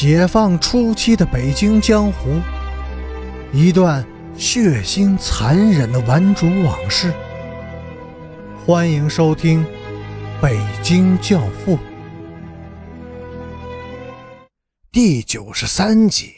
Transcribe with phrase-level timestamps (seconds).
[0.00, 2.40] 解放初期的北京江湖，
[3.52, 7.12] 一段血腥残忍的顽主往事。
[8.64, 9.64] 欢迎收听
[10.40, 11.76] 《北京教父》
[14.92, 16.32] 第九十三集。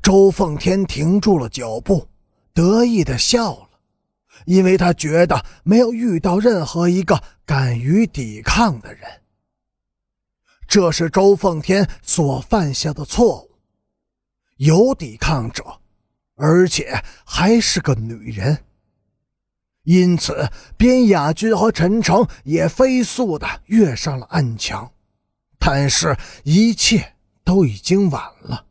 [0.00, 2.06] 周奉天停住了脚步，
[2.54, 3.68] 得意的笑了，
[4.44, 9.02] 因为他觉得没有遇到任何一个敢于抵抗的人。
[10.68, 13.50] 这是周奉天所犯下的错误，
[14.58, 15.64] 有抵抗者，
[16.36, 18.64] 而且还是个女人。
[19.84, 24.92] 因此，边雅君和陈诚也飞速的跃上了暗墙，
[25.58, 26.14] 但是，
[26.44, 28.66] 一切都已经晚了。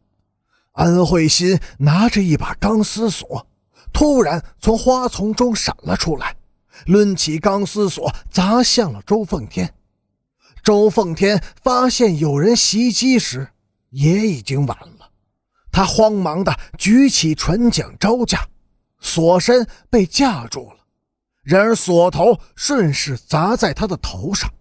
[0.73, 3.47] 安慧心拿着一把钢丝锁，
[3.91, 6.35] 突然从花丛中闪了出来，
[6.85, 9.73] 抡起钢丝锁砸向了周奉天。
[10.67, 13.52] 周奉天发现有人袭击时，
[13.91, 15.11] 也已经晚了。
[15.72, 18.50] 他慌忙的举起船桨招架，
[19.00, 20.80] 锁身被架住了。
[21.41, 24.53] 然而锁头顺势砸在他的头上，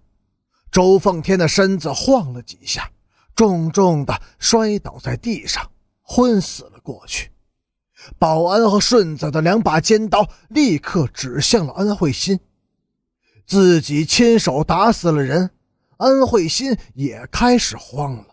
[0.71, 2.89] 周奉天的身子晃了几下，
[3.35, 7.33] 重重的摔倒在地上，昏死了过去。
[8.17, 12.39] 保安和顺子的两把尖刀立刻指向了安慧心，
[13.45, 15.51] 自己亲手打死了人。
[15.99, 18.27] 安慧心也开始慌了，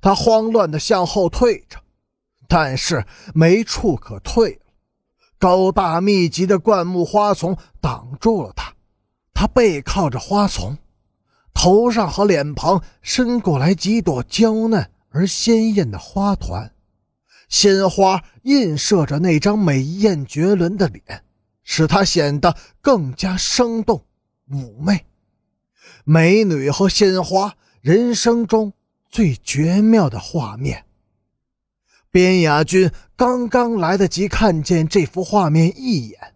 [0.00, 1.78] 他慌乱地向后退着，
[2.48, 3.04] 但是
[3.34, 4.60] 没处可退了。
[5.38, 8.74] 高大密集的灌木花丛挡住了他，
[9.34, 10.78] 他背靠着花丛，
[11.52, 16.72] 头上和脸庞伸过来几朵娇嫩而鲜艳的花团，
[17.48, 21.22] 鲜花映射着那张美艳绝伦的脸，
[21.62, 24.04] 使他显得更加生动
[24.48, 25.06] 妩媚。
[26.08, 28.74] 美女和鲜花，人生中
[29.10, 30.84] 最绝妙的画面。
[32.12, 36.34] 边雅君刚刚来得及看见这幅画面一眼，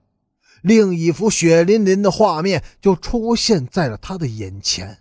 [0.60, 4.98] 另一幅血淋淋的画面就出现在了他的眼前。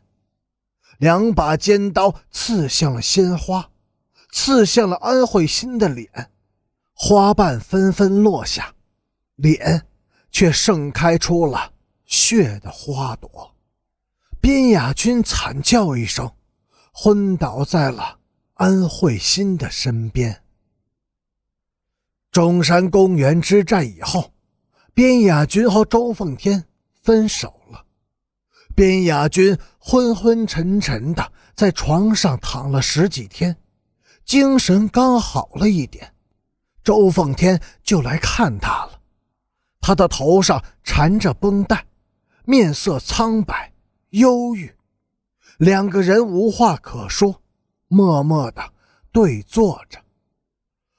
[0.99, 3.71] 两把尖刀刺向了鲜花，
[4.31, 6.29] 刺向了安慧心的脸，
[6.93, 8.75] 花瓣纷纷落下，
[9.35, 9.87] 脸
[10.29, 11.73] 却盛开出了
[12.05, 13.55] 血的花朵。
[14.41, 16.31] 边雅君惨叫一声，
[16.93, 18.19] 昏倒在了
[18.53, 20.43] 安慧心的身边。
[22.31, 24.31] 中山公园之战以后，
[24.93, 26.63] 边雅君和周奉天
[26.93, 27.85] 分手了。
[28.75, 33.57] 边雅君昏昏沉沉的在床上躺了十几天，
[34.23, 36.13] 精神刚好了一点，
[36.81, 39.01] 周奉天就来看他了。
[39.81, 41.85] 他的头上缠着绷带，
[42.45, 43.68] 面色苍白。
[44.11, 44.75] 忧郁，
[45.57, 47.41] 两个人无话可说，
[47.87, 48.73] 默默的
[49.11, 49.99] 对坐着。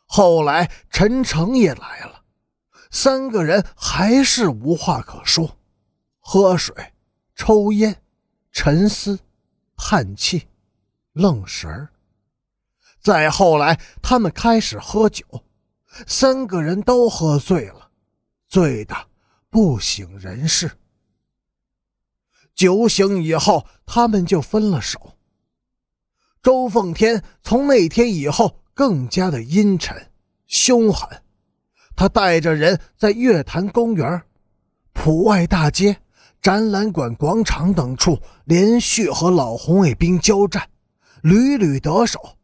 [0.07, 2.25] 后来陈诚也来了，
[2.91, 5.59] 三个人还是无话可说，
[6.21, 6.75] 喝水、
[7.35, 8.01] 抽烟、
[8.53, 9.19] 沉思、
[9.77, 10.47] 叹气、
[11.13, 11.89] 愣神儿。
[13.01, 15.25] 再后来，他们开始喝酒，
[16.07, 17.91] 三个人都喝醉了，
[18.47, 18.95] 醉得
[19.49, 20.71] 不省人事。
[22.61, 25.15] 酒醒以后，他们就分了手。
[26.43, 30.11] 周奉天从那天以后更加的阴沉、
[30.47, 31.09] 凶狠。
[31.97, 34.21] 他带着人在月坛公园、
[34.93, 35.97] 普外大街、
[36.43, 40.69] 展览馆广场等处连续和老红卫兵交战，
[41.23, 42.37] 屡屡得手。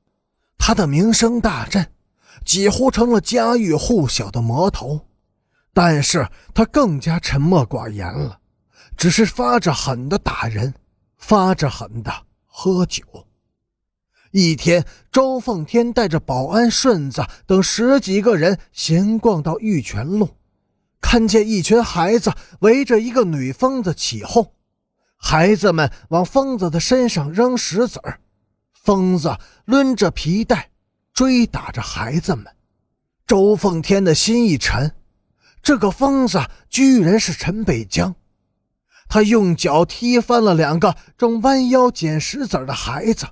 [0.57, 1.87] 他的名声大振，
[2.43, 4.99] 几乎成了家喻户晓的魔头。
[5.75, 8.41] 但是他更加沉默寡言了。
[8.97, 10.75] 只是发着狠的打人，
[11.17, 12.13] 发着狠的
[12.45, 13.03] 喝酒。
[14.33, 20.31] 一天，周奉天带着保安顺子等十几个人闲逛到玉泉路，
[21.01, 24.53] 看见一群孩子围着一个女疯子起哄，
[25.17, 28.21] 孩子们往疯子的身上扔石子儿，
[28.73, 30.71] 疯子抡着皮带
[31.15, 32.47] 追打着孩子们。
[33.27, 34.93] 周奉天的心一沉，
[35.63, 38.15] 这个疯子居然是陈北江。
[39.09, 43.29] 他用脚踢翻了两个正弯腰捡石子的孩子，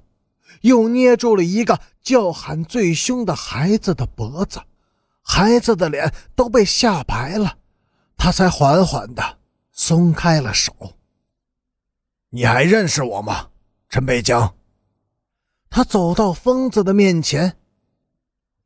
[0.63, 4.61] 又捏住了一个叫喊最凶的孩子的脖子，
[5.23, 7.59] 孩子的脸都被吓白了，
[8.17, 9.39] 他才缓缓地
[9.73, 10.73] 松开了手。
[12.31, 13.49] 你还认识我吗，
[13.89, 14.55] 陈北江？
[15.71, 17.57] 他走到疯子的面前，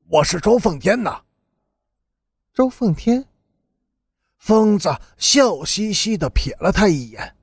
[0.08, 1.22] 我是周奉天呐。
[2.52, 3.27] 周奉天。
[4.38, 4.88] 疯子
[5.18, 7.36] 笑嘻嘻的瞥了他一眼，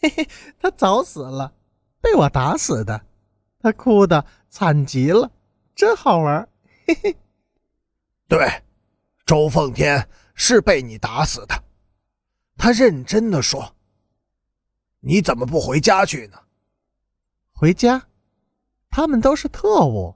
[0.00, 0.28] 嘿嘿，
[0.60, 1.54] 他早死了，
[2.00, 3.06] 被我打死的。
[3.60, 5.30] 他哭的惨极了，
[5.74, 6.48] 真好玩。
[6.86, 7.16] 嘿嘿，
[8.28, 8.62] 对，
[9.24, 11.64] 周奉天是被你打死的。
[12.56, 13.74] 他认真的说
[15.00, 16.38] ：“你怎么不回家去呢？”
[17.52, 18.02] 回家？
[18.90, 20.14] 他们都是特务，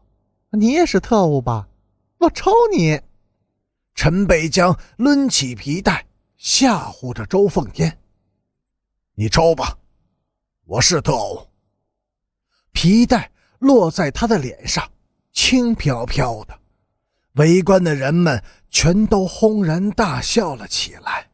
[0.50, 1.68] 你也是特务吧？
[2.18, 3.00] 我抽你！
[3.94, 6.06] 陈北江抡起皮带，
[6.36, 7.98] 吓唬着周凤天
[9.14, 9.78] ：“你抽吧，
[10.64, 11.48] 我是特务。”
[12.72, 14.90] 皮带落在他的脸上，
[15.32, 16.58] 轻飘飘的。
[17.34, 21.31] 围观的人们全都轰然大笑了起来。